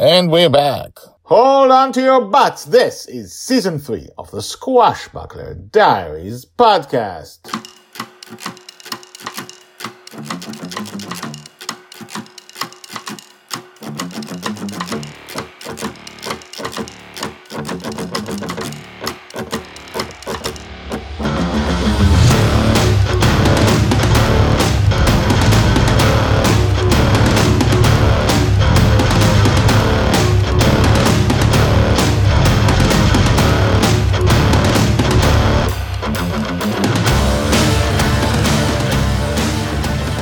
[0.00, 0.96] And we're back.
[1.24, 2.64] Hold on to your butts.
[2.64, 7.40] This is season three of the Squashbuckler Diaries podcast.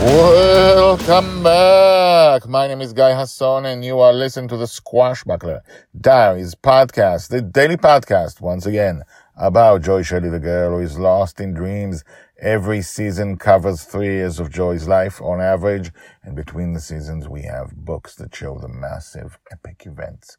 [0.07, 2.47] Welcome back.
[2.47, 5.63] My name is Guy Hasson, and you are listening to the Squashbuckler
[6.01, 9.03] Diaries podcast, the daily podcast, once again,
[9.37, 12.05] about Joy Shelley, the girl who is lost in dreams.
[12.41, 15.91] Every season covers three years of Joy's life on average,
[16.23, 20.37] and between the seasons, we have books that show the massive, epic events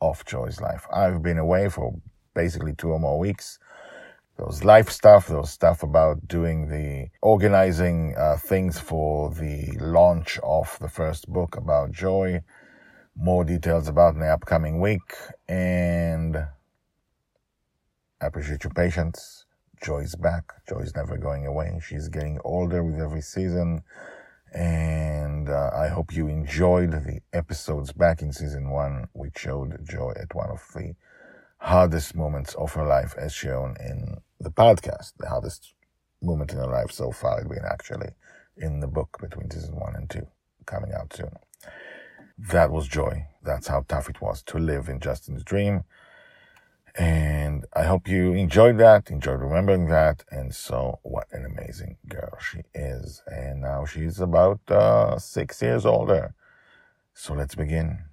[0.00, 0.88] of Joy's life.
[0.92, 1.94] I've been away for
[2.34, 3.60] basically two or more weeks
[4.36, 5.28] there was life stuff.
[5.28, 11.28] There was stuff about doing the organizing uh, things for the launch of the first
[11.28, 12.42] book about Joy.
[13.16, 15.14] More details about in the upcoming week.
[15.48, 19.44] And I appreciate your patience.
[19.84, 20.52] Joy's back.
[20.68, 21.78] Joy's never going away.
[21.86, 23.82] She's getting older with every season.
[24.52, 30.12] And uh, I hope you enjoyed the episodes back in season one, which showed Joy
[30.20, 30.94] at one of the
[31.64, 35.72] hardest moments of her life as shown in the podcast, the hardest
[36.20, 38.10] moment in her life so far had been actually
[38.58, 40.26] in the book between season one and two,
[40.66, 41.30] coming out soon.
[42.36, 43.26] That was joy.
[43.42, 45.84] That's how tough it was to live in Justin's dream.
[46.96, 50.22] And I hope you enjoyed that, enjoyed remembering that.
[50.30, 53.22] And so what an amazing girl she is.
[53.26, 56.34] And now she's about uh, six years older.
[57.14, 58.04] So let's begin.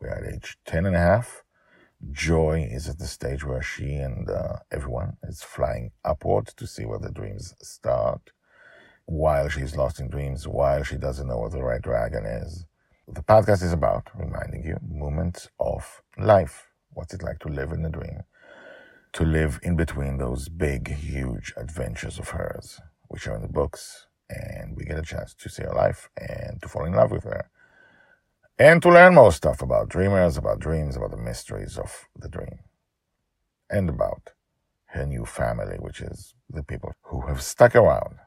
[0.00, 1.42] We're at age 10 and a half.
[2.10, 6.84] Joy is at the stage where she and uh, everyone is flying upward to see
[6.84, 8.32] where the dreams start,
[9.06, 12.66] while she's lost in dreams, while she doesn't know what the right dragon is.
[13.06, 16.66] The podcast is about reminding you moments of life.
[16.90, 18.22] What's it like to live in a dream?
[19.14, 24.08] To live in between those big, huge adventures of hers, which are in the books,
[24.28, 27.24] and we get a chance to see her life and to fall in love with
[27.24, 27.48] her
[28.62, 32.60] and to learn more stuff about dreamers, about dreams, about the mysteries of the dream,
[33.68, 34.30] and about
[34.84, 38.18] her new family, which is the people who have stuck around.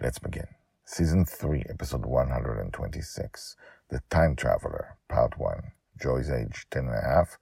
[0.00, 0.46] Let's begin.
[0.84, 3.56] Season 3, episode 126
[3.88, 5.72] The Time Traveler, Part 1.
[6.00, 7.36] Joy's age 10 and a half,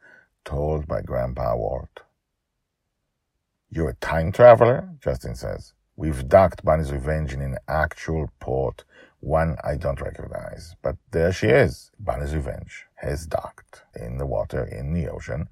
[0.46, 2.04] told by Grandpa Walt.
[3.68, 4.88] You're a time traveler?
[4.98, 5.74] Justin says.
[5.94, 8.84] We've docked Bonny's Revenge in an actual port
[9.24, 10.76] one I don't recognize.
[10.82, 11.90] But there she is.
[11.98, 15.48] Bonny's Revenge has docked in the water, in the ocean.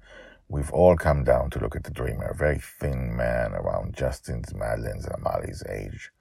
[0.47, 4.53] We've all come down to look at the dreamer, a very thin man around Justin's,
[4.53, 6.11] Madeline's, and Amali's age.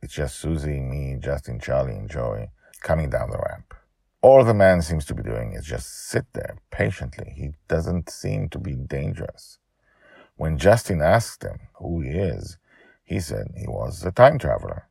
[0.00, 2.48] It's just Susie, me, Justin, Charlie, and Joey
[2.80, 3.74] coming down the ramp.
[4.22, 7.34] All the man seems to be doing is just sit there patiently.
[7.36, 9.58] He doesn't seem to be dangerous.
[10.36, 12.56] When Justin asked him who he is,
[13.02, 14.88] he said he was a time traveler.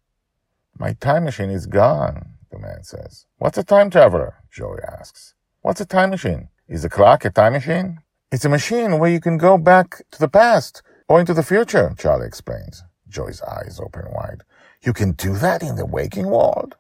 [0.78, 3.26] My time machine is gone, the man says.
[3.38, 4.36] What's a time traveler?
[4.52, 5.36] Joey asks.
[5.62, 6.50] What's a time machine?
[6.68, 8.00] Is a clock a time machine?
[8.32, 11.94] It's a machine where you can go back to the past or into the future,
[11.98, 12.84] Charlie explains.
[13.08, 14.44] Joey's eyes open wide.
[14.82, 16.76] You can do that in the waking world?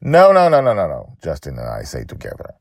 [0.00, 2.54] No, no, no, no, no, no, Justin and I say together.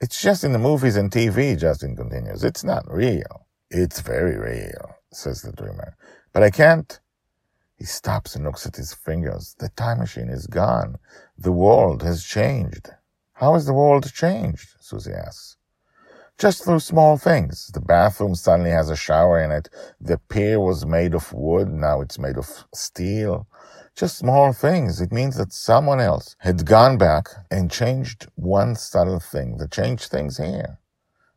[0.00, 2.44] It's just in the movies and TV, Justin continues.
[2.44, 3.46] It's not real.
[3.70, 5.96] It's very real, says the dreamer.
[6.34, 7.00] But I can't
[7.78, 9.54] he stops and looks at his fingers.
[9.58, 10.96] The time machine is gone.
[11.38, 12.90] The world has changed.
[13.34, 14.70] How has the world changed?
[14.80, 15.56] Susie asks.
[16.38, 17.68] Just through small things.
[17.72, 19.68] The bathroom suddenly has a shower in it.
[20.00, 21.68] The pier was made of wood.
[21.68, 23.46] Now it's made of steel.
[23.94, 25.00] Just small things.
[25.00, 30.10] It means that someone else had gone back and changed one subtle thing that changed
[30.10, 30.78] things here.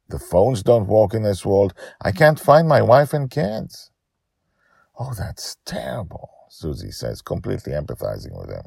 [0.09, 1.73] The phones don't work in this world.
[2.01, 3.91] I can't find my wife and kids.
[4.99, 8.65] Oh, that's terrible, Susie says, completely empathizing with him.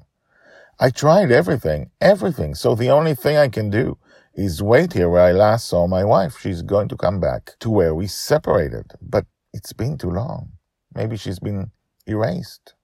[0.81, 3.99] I tried everything, everything, so the only thing I can do
[4.35, 6.39] is wait here where I last saw my wife.
[6.41, 10.53] She's going to come back to where we separated, but it's been too long.
[10.95, 11.73] Maybe she's been
[12.07, 12.75] erased.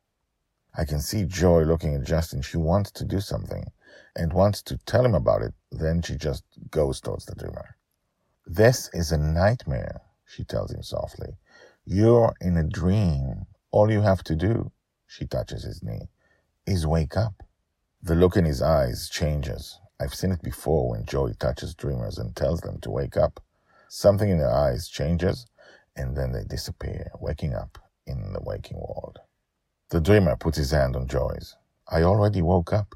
[0.76, 2.43] I can see Joy looking at Justin.
[2.43, 3.73] She wants to do something
[4.14, 5.55] and wants to tell him about it.
[5.73, 7.76] Then she just goes towards the dreamer.
[8.47, 11.38] This is a nightmare, she tells him softly.
[11.87, 13.47] You're in a dream.
[13.73, 14.73] All you have to do,
[15.11, 16.09] she touches his knee,
[16.67, 17.43] is wake up.
[18.01, 19.79] The look in his eyes changes.
[20.01, 23.43] I've seen it before when Joey touches dreamers and tells them to wake up.
[23.89, 25.47] Something in their eyes changes,
[25.97, 27.77] and then they disappear, waking up
[28.07, 29.19] in the waking world.
[29.91, 31.57] The dreamer puts his hand on Joy's.
[31.89, 32.95] I already woke up.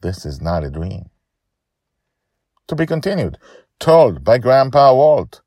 [0.00, 1.10] This is not a dream.
[2.66, 3.38] To be continued.
[3.78, 5.42] Told by Grandpa Walt.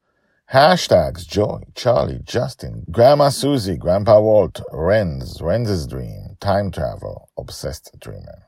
[0.51, 8.48] Hashtags Joy, Charlie, Justin, Grandma Susie, Grandpa Walt, Renz, Renz's dream, time travel, obsessed dreamer.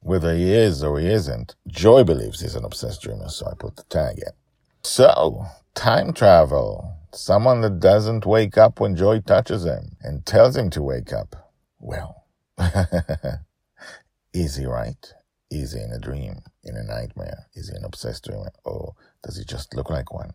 [0.00, 3.76] Whether he is or he isn't, Joy believes he's an obsessed dreamer, so I put
[3.76, 4.32] the tag in.
[4.82, 5.44] So,
[5.74, 6.96] time travel.
[7.12, 11.52] Someone that doesn't wake up when Joy touches him and tells him to wake up.
[11.78, 12.24] Well,
[14.34, 15.12] easy, right?
[15.52, 17.48] Easy in a dream, in a nightmare.
[17.52, 18.50] Is he an obsessed dreamer?
[18.64, 20.32] Or does he just look like one?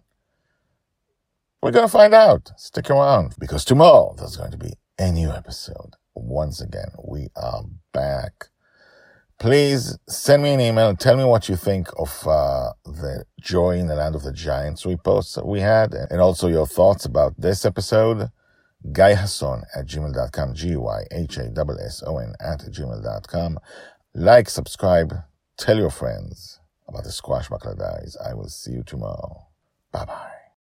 [1.62, 2.52] We're going to find out.
[2.58, 5.96] Stick around because tomorrow there's going to be a new episode.
[6.16, 7.64] Once again, we are
[7.94, 8.46] back.
[9.40, 10.96] Please send me an email.
[10.96, 14.84] Tell me what you think of uh, the Joy in the Land of the Giants
[14.84, 18.30] reposts that we had and also your thoughts about this episode.
[18.92, 23.60] Guy Hasson at gmail.com, G-Y-H-A-S-S-O-N at gmail.com.
[24.14, 25.14] Like, subscribe,
[25.58, 28.18] tell your friends about the Squashbuckler Diaries.
[28.26, 29.48] I will see you tomorrow.
[29.92, 30.39] Bye bye.